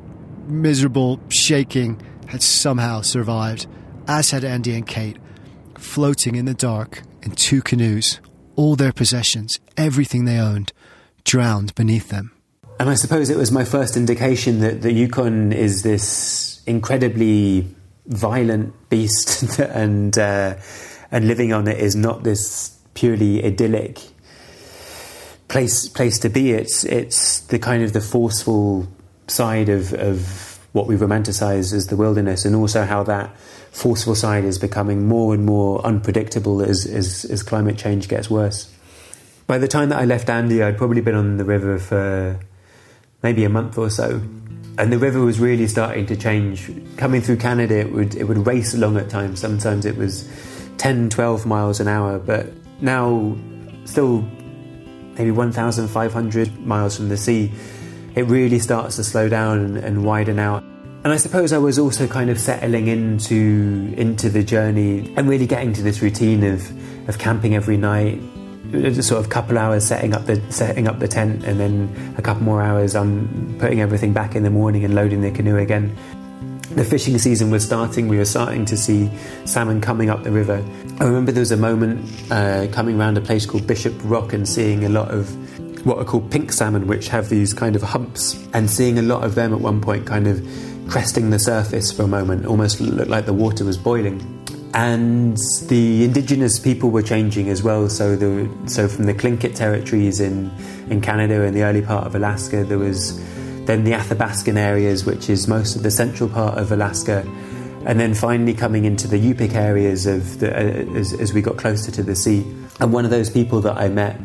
[0.47, 3.67] miserable, shaking, had somehow survived
[4.07, 5.17] as had Andy and Kate,
[5.77, 8.19] floating in the dark in two canoes,
[8.55, 10.73] all their possessions, everything they owned,
[11.23, 12.31] drowned beneath them.
[12.79, 17.67] And I suppose it was my first indication that the Yukon is this incredibly
[18.05, 20.55] violent beast, and uh,
[21.11, 23.99] and living on it is not this purely idyllic
[25.47, 26.51] place place to be.
[26.51, 28.87] It's it's the kind of the forceful
[29.27, 33.35] side of, of what we romanticize as the wilderness, and also how that
[33.71, 38.73] forceful side is becoming more and more unpredictable as, as, as climate change gets worse.
[39.45, 42.39] By the time that I left Andy, I'd probably been on the river for
[43.23, 44.21] maybe a month or so.
[44.77, 46.69] And the river was really starting to change.
[46.97, 49.39] Coming through Canada, it would, it would race along at times.
[49.39, 50.29] Sometimes it was
[50.77, 52.47] 10, 12 miles an hour, but
[52.81, 53.35] now,
[53.85, 54.21] still
[55.17, 57.51] maybe 1,500 miles from the sea,
[58.15, 60.63] it really starts to slow down and, and widen out.
[61.07, 65.47] And I suppose I was also kind of settling into into the journey and really
[65.47, 66.69] getting to this routine of
[67.07, 68.19] of camping every night,
[68.73, 72.13] just sort of a couple hours setting up the setting up the tent, and then
[72.17, 75.55] a couple more hours on putting everything back in the morning and loading the canoe
[75.55, 75.95] again.
[76.71, 78.09] The fishing season was starting.
[78.09, 79.09] We were starting to see
[79.45, 80.61] salmon coming up the river.
[80.99, 84.45] I remember there was a moment uh, coming around a place called Bishop Rock and
[84.45, 85.33] seeing a lot of
[85.85, 89.23] what are called pink salmon, which have these kind of humps, and seeing a lot
[89.23, 90.45] of them at one point kind of
[90.87, 94.33] cresting the surface for a moment, almost looked like the water was boiling.
[94.73, 97.89] And the indigenous people were changing as well.
[97.89, 100.51] So, the, so from the Tlingit territories in,
[100.89, 103.19] in Canada and the early part of Alaska, there was
[103.65, 107.19] then the Athabascan areas, which is most of the central part of Alaska,
[107.85, 111.57] and then finally coming into the Yupik areas of the, uh, as, as, we got
[111.57, 112.41] closer to the sea.
[112.79, 114.19] And one of those people that I met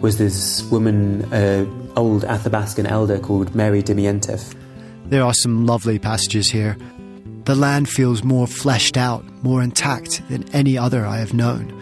[0.00, 4.54] was this woman, uh, old Athabascan elder called Mary Demientieff.
[5.08, 6.76] There are some lovely passages here.
[7.44, 11.72] The land feels more fleshed out, more intact than any other I have known.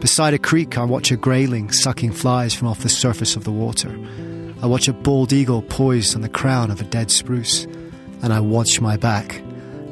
[0.00, 3.52] Beside a creek, I watch a grayling sucking flies from off the surface of the
[3.52, 3.94] water.
[4.62, 7.66] I watch a bald eagle poised on the crown of a dead spruce,
[8.22, 9.42] and I watch my back.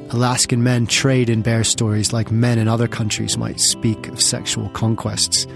[0.08, 4.70] Alaskan men trade in bear stories like men in other countries might speak of sexual
[4.70, 5.46] conquests.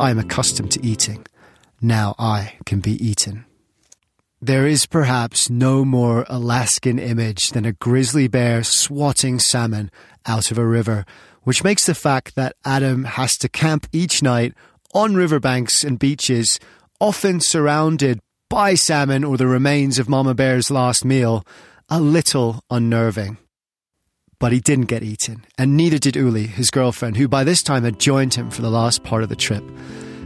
[0.00, 1.24] I am accustomed to eating.
[1.80, 3.44] Now I can be eaten.
[4.42, 9.90] There is perhaps no more Alaskan image than a grizzly bear swatting salmon
[10.24, 11.04] out of a river,
[11.42, 14.54] which makes the fact that Adam has to camp each night
[14.94, 16.58] on riverbanks and beaches,
[17.00, 21.44] often surrounded by salmon or the remains of Mama Bear's last meal,
[21.90, 23.36] a little unnerving.
[24.38, 27.84] But he didn't get eaten, and neither did Uli, his girlfriend, who by this time
[27.84, 29.64] had joined him for the last part of the trip.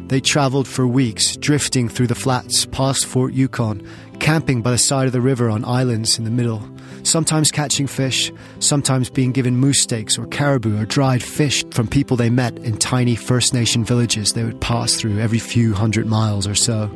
[0.07, 3.87] They travelled for weeks, drifting through the flats past Fort Yukon,
[4.21, 6.63] camping by the side of the river on islands in the middle,
[7.05, 12.17] sometimes catching fish, sometimes being given moose steaks or caribou or dried fish from people
[12.17, 16.47] they met in tiny First Nation villages they would pass through every few hundred miles
[16.47, 16.91] or so.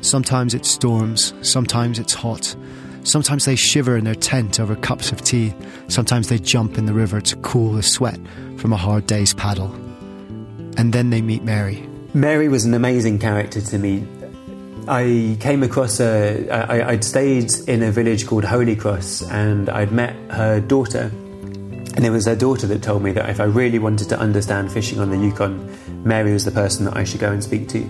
[0.00, 2.54] Sometimes it storms, sometimes it's hot.
[3.04, 5.52] Sometimes they shiver in their tent over cups of tea.
[5.88, 8.18] Sometimes they jump in the river to cool the sweat
[8.56, 9.72] from a hard day's paddle.
[10.76, 14.06] And then they meet Mary, Mary was an amazing character to me.
[14.86, 16.46] I came across a.
[16.50, 21.10] I, I'd stayed in a village called Holy Cross and I'd met her daughter.
[21.94, 24.70] And it was her daughter that told me that if I really wanted to understand
[24.70, 27.80] fishing on the Yukon, Mary was the person that I should go and speak to.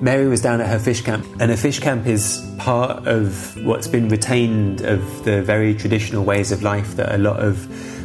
[0.00, 3.86] Mary was down at her fish camp, and a fish camp is part of what's
[3.86, 7.58] been retained of the very traditional ways of life that a lot of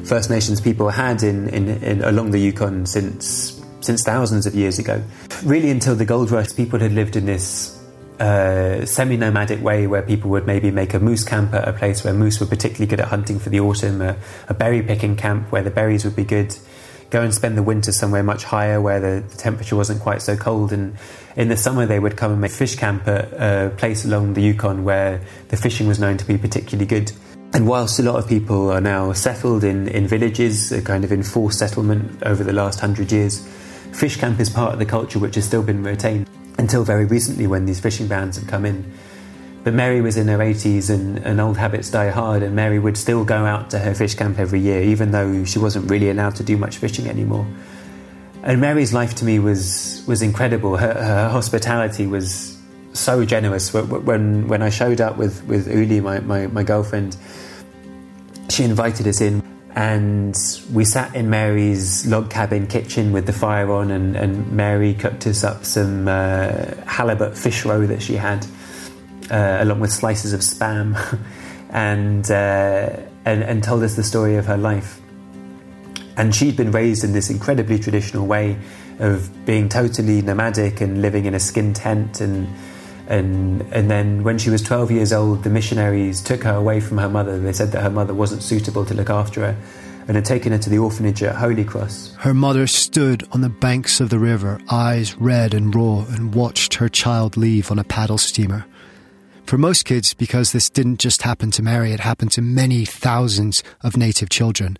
[0.07, 4.79] First Nations people had in, in, in along the Yukon since since thousands of years
[4.79, 5.01] ago.
[5.43, 7.79] Really, until the gold rush, people had lived in this
[8.19, 12.03] uh, semi nomadic way where people would maybe make a moose camp at a place
[12.03, 14.15] where moose were particularly good at hunting for the autumn, a,
[14.49, 16.55] a berry picking camp where the berries would be good,
[17.09, 20.35] go and spend the winter somewhere much higher where the, the temperature wasn't quite so
[20.35, 20.73] cold.
[20.73, 20.97] And
[21.35, 24.41] in the summer, they would come and make fish camp at a place along the
[24.41, 27.11] Yukon where the fishing was known to be particularly good.
[27.51, 31.11] And whilst a lot of people are now settled in, in villages, a kind of
[31.11, 33.47] enforced settlement over the last hundred years,
[33.93, 37.47] fish camp is part of the culture which has still been retained until very recently
[37.47, 38.91] when these fishing bans have come in.
[39.63, 42.97] But Mary was in her 80s and, and old habits die hard, and Mary would
[42.97, 46.35] still go out to her fish camp every year, even though she wasn't really allowed
[46.35, 47.45] to do much fishing anymore.
[48.41, 50.77] And Mary's life to me was, was incredible.
[50.77, 52.57] Her, her hospitality was
[52.93, 53.73] so generous.
[53.73, 57.17] When, when I showed up with, with Uli, my, my, my girlfriend,
[58.49, 59.41] she invited us in
[59.75, 60.35] and
[60.73, 65.27] we sat in Mary's log cabin kitchen with the fire on, and, and Mary cooked
[65.27, 68.45] us up some uh, halibut fish roe that she had,
[69.29, 70.95] uh, along with slices of spam,
[71.69, 74.99] and, uh, and, and told us the story of her life.
[76.17, 78.57] And she'd been raised in this incredibly traditional way
[78.99, 82.47] of being totally nomadic and living in a skin tent and
[83.09, 86.97] and and then when she was 12 years old the missionaries took her away from
[86.97, 89.57] her mother they said that her mother wasn't suitable to look after her
[90.09, 92.15] and had taken her to the orphanage at Holy Cross.
[92.17, 96.73] Her mother stood on the banks of the river, eyes red and raw, and watched
[96.73, 98.65] her child leave on a paddle steamer.
[99.45, 103.61] For most kids, because this didn't just happen to Mary, it happened to many thousands
[103.81, 104.79] of native children.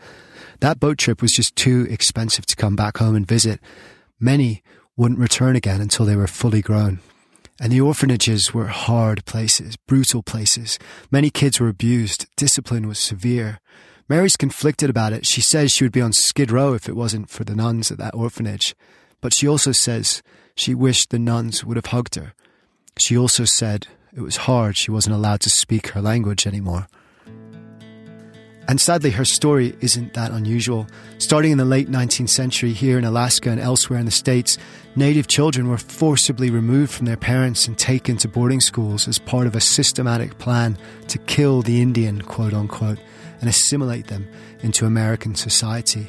[0.61, 3.59] That boat trip was just too expensive to come back home and visit.
[4.19, 4.63] Many
[4.97, 7.01] wouldn't return again until they were fully grown.
[7.61, 10.79] And the orphanages were hard places, brutal places.
[11.11, 12.25] Many kids were abused.
[12.37, 13.59] Discipline was severe.
[14.07, 15.25] Mary's conflicted about it.
[15.25, 17.97] She says she would be on Skid Row if it wasn't for the nuns at
[17.97, 18.75] that orphanage.
[19.21, 20.23] But she also says
[20.55, 22.33] she wished the nuns would have hugged her.
[22.97, 26.87] She also said it was hard she wasn't allowed to speak her language anymore.
[28.69, 30.85] And sadly, her story isn't that unusual.
[31.17, 34.59] Starting in the late 19th century, here in Alaska and elsewhere in the States,
[34.95, 39.47] Native children were forcibly removed from their parents and taken to boarding schools as part
[39.47, 40.77] of a systematic plan
[41.07, 42.99] to kill the Indian, quote unquote,
[43.41, 44.27] and assimilate them
[44.59, 46.05] into American society.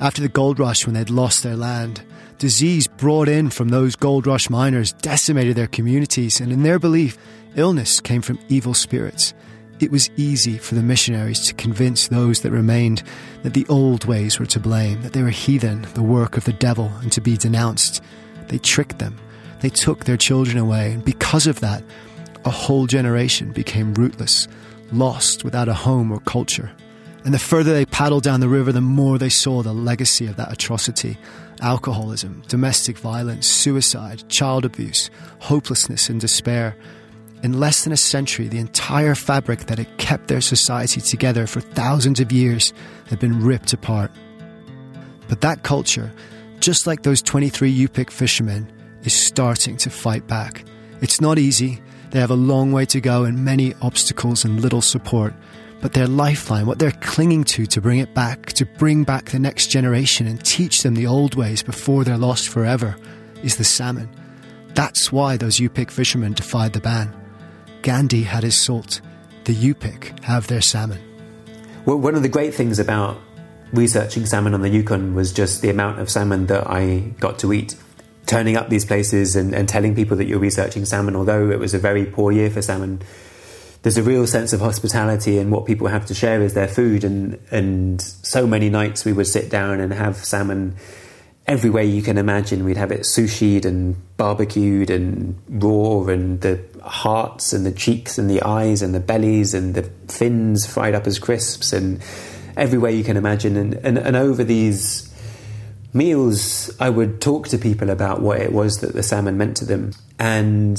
[0.00, 2.02] After the gold rush, when they'd lost their land,
[2.38, 7.18] disease brought in from those gold rush miners decimated their communities, and in their belief,
[7.54, 9.34] illness came from evil spirits
[9.80, 13.02] it was easy for the missionaries to convince those that remained
[13.42, 16.52] that the old ways were to blame, that they were heathen, the work of the
[16.52, 18.02] devil, and to be denounced.
[18.48, 19.16] They tricked them.
[19.60, 21.82] They took their children away, and because of that,
[22.44, 24.48] a whole generation became rootless,
[24.92, 26.70] lost without a home or culture.
[27.24, 30.36] And the further they paddled down the river, the more they saw the legacy of
[30.36, 31.18] that atrocity
[31.62, 36.74] alcoholism, domestic violence, suicide, child abuse, hopelessness, and despair.
[37.42, 41.60] In less than a century, the entire fabric that had kept their society together for
[41.60, 42.74] thousands of years
[43.08, 44.10] had been ripped apart.
[45.28, 46.12] But that culture,
[46.58, 48.70] just like those 23 Yupik fishermen,
[49.04, 50.64] is starting to fight back.
[51.00, 54.82] It's not easy, they have a long way to go and many obstacles and little
[54.82, 55.32] support.
[55.80, 59.38] But their lifeline, what they're clinging to to bring it back, to bring back the
[59.38, 62.96] next generation and teach them the old ways before they're lost forever,
[63.42, 64.10] is the salmon.
[64.74, 67.19] That's why those Yupik fishermen defied the ban.
[67.82, 69.00] Gandhi had his salt.
[69.44, 71.00] The Yupik have their salmon.
[71.86, 73.18] Well, one of the great things about
[73.72, 77.52] researching salmon on the Yukon was just the amount of salmon that I got to
[77.52, 77.76] eat.
[78.26, 81.74] Turning up these places and, and telling people that you're researching salmon, although it was
[81.74, 83.00] a very poor year for salmon,
[83.82, 87.02] there's a real sense of hospitality and what people have to share is their food
[87.02, 90.76] and and so many nights we would sit down and have salmon
[91.46, 96.62] every way you can imagine we'd have it sushied and barbecued and raw and the
[96.82, 101.06] hearts and the cheeks and the eyes and the bellies and the fins fried up
[101.06, 102.02] as crisps and
[102.56, 103.56] every way you can imagine.
[103.56, 105.12] And, and, and over these
[105.92, 109.64] meals, I would talk to people about what it was that the salmon meant to
[109.64, 109.92] them.
[110.18, 110.78] And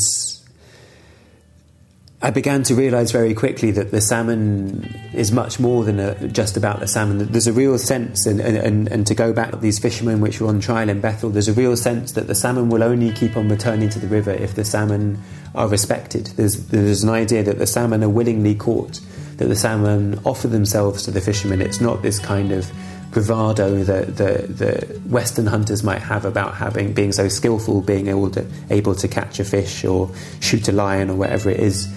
[2.24, 6.56] I began to realize very quickly that the salmon is much more than a, just
[6.56, 7.32] about the salmon.
[7.32, 10.48] There's a real sense, and, and, and to go back, to these fishermen which were
[10.48, 13.50] on trial in Bethel, there's a real sense that the salmon will only keep on
[13.50, 15.20] returning to the river if the salmon
[15.54, 16.28] are respected.
[16.28, 19.00] There's, there's an idea that the salmon are willingly caught,
[19.38, 21.62] that the salmon offer themselves to the fishermen.
[21.62, 22.72] It's not this kind of
[23.12, 28.30] bravado that the, the Western hunters might have about having being so skillful, being able
[28.32, 30.10] to able to catch a fish or
[30.40, 31.88] shoot a lion or whatever it is.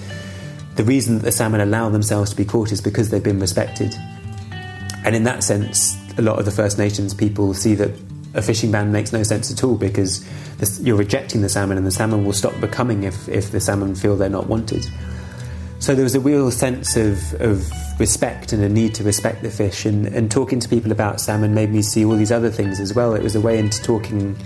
[0.74, 3.94] The reason that the salmon allow themselves to be caught is because they've been respected.
[5.04, 7.92] And in that sense, a lot of the First Nations people see that
[8.34, 10.24] a fishing ban makes no sense at all because
[10.58, 13.94] this, you're rejecting the salmon, and the salmon will stop becoming if, if the salmon
[13.94, 14.84] feel they're not wanted.
[15.78, 17.70] So there was a real sense of, of
[18.00, 19.84] respect and a need to respect the fish.
[19.84, 22.94] And, and talking to people about salmon made me see all these other things as
[22.94, 23.14] well.
[23.14, 24.36] It was a way into talking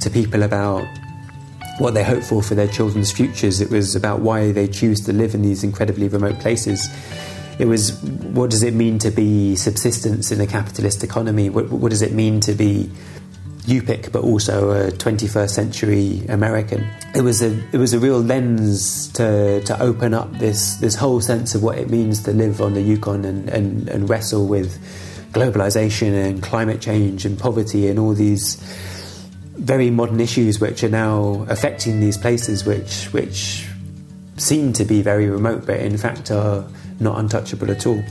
[0.00, 0.86] to people about
[1.78, 3.60] what they hope for for their children's futures.
[3.60, 6.88] It was about why they choose to live in these incredibly remote places.
[7.58, 11.48] It was what does it mean to be subsistence in a capitalist economy?
[11.48, 12.90] What, what does it mean to be
[13.64, 16.84] Yupik, but also a 21st century American.
[17.14, 21.20] It was a it was a real lens to to open up this this whole
[21.20, 24.80] sense of what it means to live on the Yukon and, and, and wrestle with
[25.32, 28.56] globalization and climate change and poverty and all these
[29.56, 33.66] very modern issues which are now affecting these places which which
[34.38, 36.66] seem to be very remote but in fact are
[36.98, 38.02] not untouchable at all.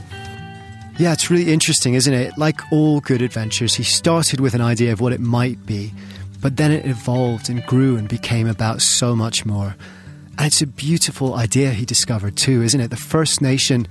[1.02, 2.38] Yeah, it's really interesting, isn't it?
[2.38, 5.92] Like all good adventures, he started with an idea of what it might be,
[6.40, 9.74] but then it evolved and grew and became about so much more.
[10.38, 12.90] And it's a beautiful idea he discovered too, isn't it?
[12.90, 13.88] The First Nation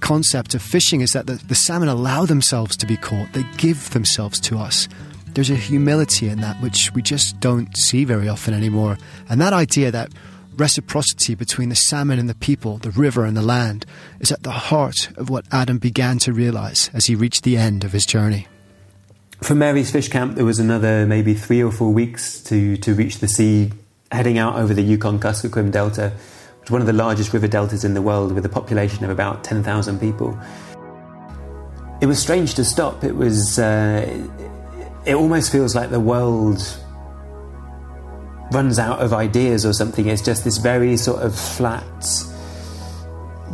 [0.00, 3.88] concept of fishing is that the, the salmon allow themselves to be caught, they give
[3.92, 4.86] themselves to us.
[5.28, 8.98] There's a humility in that which we just don't see very often anymore.
[9.30, 10.12] And that idea that
[10.60, 13.86] reciprocity between the salmon and the people, the river and the land,
[14.20, 17.82] is at the heart of what Adam began to realize as he reached the end
[17.82, 18.46] of his journey.
[19.40, 23.18] From Mary's Fish Camp, there was another maybe three or four weeks to, to reach
[23.18, 23.72] the sea,
[24.12, 26.12] heading out over the Yukon Kuskokwim Delta,
[26.58, 29.10] which is one of the largest river deltas in the world with a population of
[29.10, 30.38] about 10,000 people.
[32.02, 33.02] It was strange to stop.
[33.02, 33.58] It was.
[33.58, 34.28] Uh,
[35.06, 36.60] it almost feels like the world
[38.52, 40.06] runs out of ideas or something.
[40.06, 41.84] It's just this very sort of flat.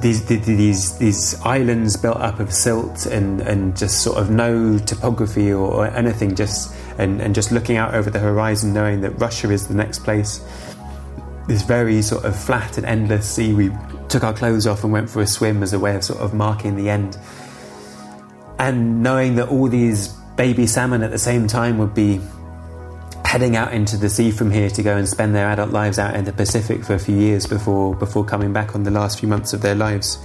[0.01, 5.51] These, these these islands built up of silt and, and just sort of no topography
[5.51, 9.51] or, or anything just and, and just looking out over the horizon knowing that Russia
[9.51, 10.45] is the next place
[11.49, 13.71] this very sort of flat and endless sea we
[14.09, 16.35] took our clothes off and went for a swim as a way of sort of
[16.35, 17.17] marking the end
[18.59, 22.21] and knowing that all these baby salmon at the same time would be
[23.27, 26.15] heading out into the sea from here to go and spend their adult lives out
[26.15, 29.29] in the Pacific for a few years before before coming back on the last few
[29.29, 30.17] months of their lives.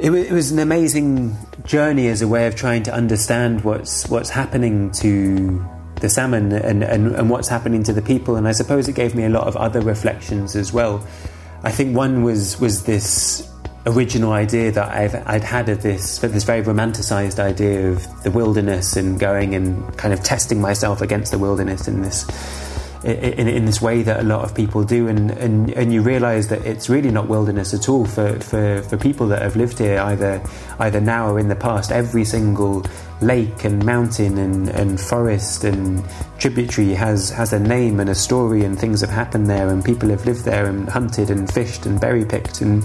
[0.00, 4.08] It, w- it was an amazing journey as a way of trying to understand what's
[4.08, 5.64] what's happening to
[6.00, 9.14] the salmon and, and, and what's happening to the people, and I suppose it gave
[9.14, 11.06] me a lot of other reflections as well.
[11.62, 13.48] I think one was was this
[13.86, 18.96] original idea that I've, I'd had of this, this very romanticized idea of the wilderness
[18.96, 22.24] and going and kind of testing myself against the wilderness in this
[23.04, 26.46] in, in this way that a lot of people do, and, and, and you realise
[26.48, 29.98] that it's really not wilderness at all for, for, for people that have lived here
[29.98, 30.42] either
[30.78, 31.90] either now or in the past.
[31.90, 32.84] Every single
[33.20, 36.04] lake and mountain and, and forest and
[36.38, 40.08] tributary has has a name and a story, and things have happened there, and people
[40.10, 42.84] have lived there and hunted and fished and berry picked and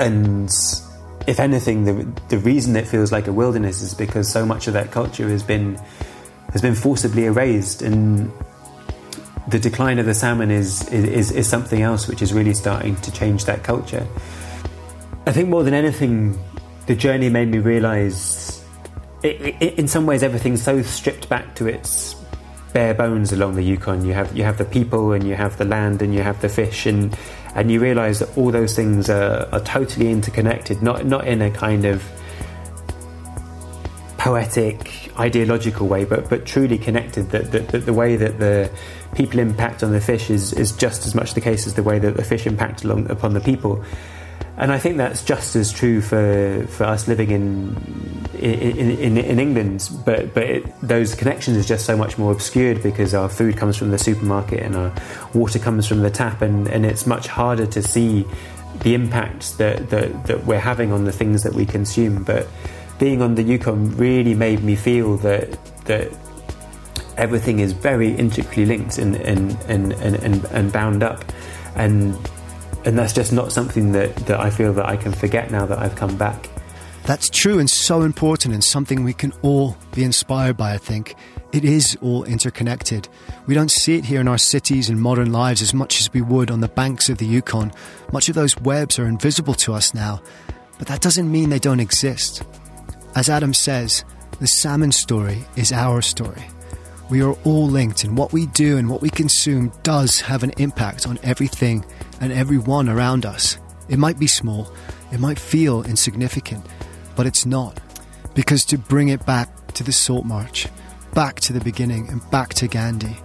[0.00, 0.50] and
[1.26, 4.72] if anything, the the reason it feels like a wilderness is because so much of
[4.72, 5.78] that culture has been
[6.52, 8.32] has been forcibly erased, and
[9.48, 13.12] the decline of the salmon is is is something else which is really starting to
[13.12, 14.06] change that culture.
[15.26, 16.38] I think more than anything,
[16.86, 18.64] the journey made me realise,
[19.22, 22.16] in some ways, everything's so stripped back to its
[22.72, 24.04] bare bones along the Yukon.
[24.04, 26.48] You have you have the people, and you have the land, and you have the
[26.48, 27.16] fish, and
[27.54, 31.50] and you realize that all those things are, are totally interconnected, not, not in a
[31.50, 32.02] kind of
[34.18, 37.30] poetic, ideological way, but, but truly connected.
[37.30, 38.70] That, that, the way that the
[39.14, 41.98] people impact on the fish is, is just as much the case as the way
[41.98, 43.82] that the fish impact along, upon the people.
[44.60, 49.40] And I think that's just as true for, for us living in in, in, in
[49.40, 49.88] England.
[50.04, 53.78] But but it, those connections are just so much more obscured because our food comes
[53.78, 54.92] from the supermarket and our
[55.32, 58.26] water comes from the tap, and, and it's much harder to see
[58.80, 62.22] the impact that, that, that we're having on the things that we consume.
[62.22, 62.46] But
[62.98, 66.12] being on the Yukon really made me feel that that
[67.16, 71.24] everything is very intricately linked and and, and, and, and bound up.
[71.76, 72.14] And
[72.84, 75.78] and that's just not something that, that I feel that I can forget now that
[75.78, 76.48] I've come back.
[77.04, 81.14] That's true and so important and something we can all be inspired by, I think.
[81.52, 83.08] It is all interconnected.
[83.46, 86.22] We don't see it here in our cities and modern lives as much as we
[86.22, 87.72] would on the banks of the Yukon.
[88.12, 90.22] Much of those webs are invisible to us now,
[90.78, 92.42] but that doesn't mean they don't exist.
[93.16, 94.04] As Adam says,
[94.38, 96.44] the salmon story is our story.
[97.10, 100.52] We are all linked, and what we do and what we consume does have an
[100.58, 101.84] impact on everything
[102.20, 103.58] and everyone around us.
[103.88, 104.72] It might be small,
[105.10, 106.64] it might feel insignificant,
[107.16, 107.80] but it's not.
[108.34, 110.68] Because to bring it back to the salt march,
[111.12, 113.16] back to the beginning and back to Gandhi,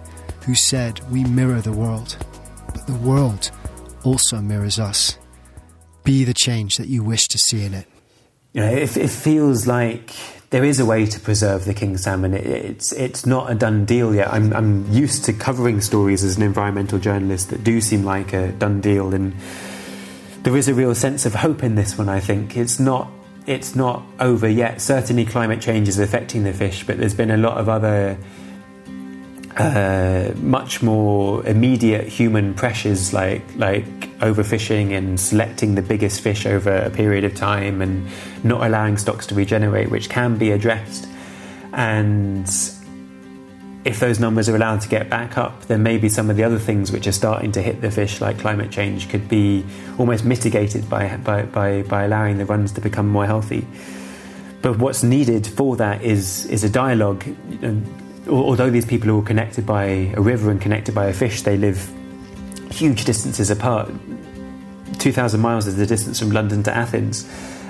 [0.44, 2.16] who said, We mirror the world,
[2.74, 3.52] but the world
[4.02, 5.16] also mirrors us.
[6.02, 7.86] Be the change that you wish to see in it.
[8.52, 10.10] You know, it, it feels like
[10.56, 12.32] there is a way to preserve the king salmon.
[12.32, 14.32] It, it's it's not a done deal yet.
[14.32, 18.52] I'm I'm used to covering stories as an environmental journalist that do seem like a
[18.52, 19.36] done deal, and
[20.44, 22.08] there is a real sense of hope in this one.
[22.08, 23.10] I think it's not
[23.46, 24.80] it's not over yet.
[24.80, 28.16] Certainly, climate change is affecting the fish, but there's been a lot of other
[29.56, 33.86] uh, much more immediate human pressures like like
[34.18, 38.06] overfishing and selecting the biggest fish over a period of time and
[38.44, 41.06] not allowing stocks to regenerate, which can be addressed.
[41.72, 42.46] And
[43.84, 46.58] if those numbers are allowed to get back up, then maybe some of the other
[46.58, 49.64] things which are starting to hit the fish, like climate change, could be
[49.98, 53.66] almost mitigated by, by, by, by allowing the runs to become more healthy.
[54.62, 57.24] But what's needed for that is, is a dialogue
[58.28, 61.56] although these people are all connected by a river and connected by a fish, they
[61.56, 61.90] live
[62.70, 63.90] huge distances apart.
[64.98, 67.28] 2,000 miles is the distance from London to Athens,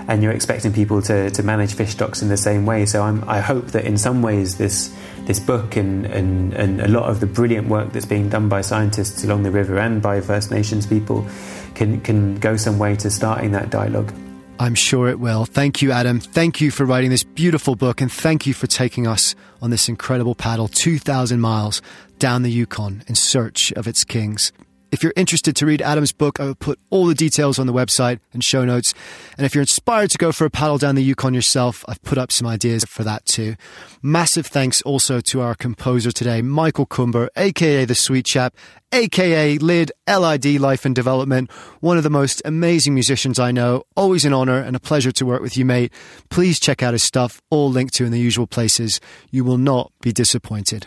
[0.08, 2.86] and you're expecting people to, to manage fish stocks in the same way.
[2.86, 6.88] So I'm, i hope that in some ways this, this book and, and, and a
[6.88, 10.20] lot of the brilliant work that's being done by scientists along the river and by
[10.20, 11.26] First Nations people
[11.74, 14.12] can, can go some way to starting that dialogue.
[14.58, 15.44] I'm sure it will.
[15.44, 16.18] Thank you, Adam.
[16.18, 19.88] Thank you for writing this beautiful book, and thank you for taking us on this
[19.88, 21.82] incredible paddle 2,000 miles
[22.18, 24.52] down the Yukon in search of its kings.
[24.92, 27.72] If you're interested to read Adam's book, I will put all the details on the
[27.72, 28.94] website and show notes.
[29.36, 32.18] And if you're inspired to go for a paddle down the Yukon yourself, I've put
[32.18, 33.56] up some ideas for that too.
[34.00, 38.54] Massive thanks also to our composer today, Michael Comber, aka The Sweet Chap,
[38.92, 43.82] aka Lid, LID Life and Development, one of the most amazing musicians I know.
[43.96, 45.92] Always an honor and a pleasure to work with you, mate.
[46.30, 49.00] Please check out his stuff, all linked to in the usual places.
[49.32, 50.86] You will not be disappointed.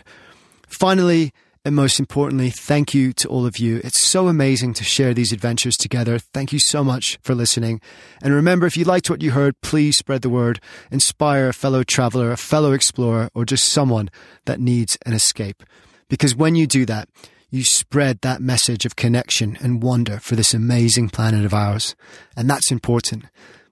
[0.66, 1.32] Finally,
[1.64, 3.82] and most importantly, thank you to all of you.
[3.84, 6.18] It's so amazing to share these adventures together.
[6.18, 7.82] Thank you so much for listening.
[8.22, 10.60] And remember, if you liked what you heard, please spread the word.
[10.90, 14.08] Inspire a fellow traveler, a fellow explorer, or just someone
[14.46, 15.62] that needs an escape.
[16.08, 17.10] Because when you do that,
[17.50, 21.94] you spread that message of connection and wonder for this amazing planet of ours.
[22.36, 23.26] And that's important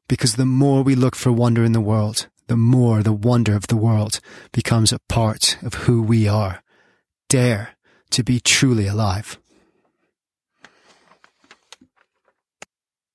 [0.09, 3.69] because the more we look for wonder in the world, the more the wonder of
[3.69, 4.21] the world
[4.53, 6.63] becomes a part of who we are.
[7.29, 7.77] Dare
[8.11, 9.39] to be truly alive.